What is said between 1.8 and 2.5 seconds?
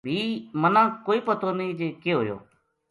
کے ہویو